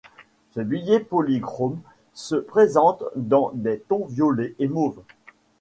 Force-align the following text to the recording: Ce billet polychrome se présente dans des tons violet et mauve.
Ce 0.55 0.59
billet 0.61 0.99
polychrome 0.99 1.79
se 2.15 2.33
présente 2.33 3.03
dans 3.15 3.51
des 3.53 3.77
tons 3.87 4.07
violet 4.09 4.55
et 4.57 4.67
mauve. 4.67 5.03